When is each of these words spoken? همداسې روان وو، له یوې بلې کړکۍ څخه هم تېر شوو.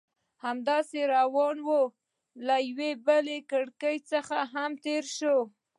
همداسې 0.45 0.99
روان 1.15 1.57
وو، 1.67 1.81
له 2.47 2.55
یوې 2.69 2.91
بلې 3.05 3.37
کړکۍ 3.51 3.97
څخه 4.11 4.37
هم 4.53 4.71
تېر 4.85 5.03
شوو. 5.17 5.41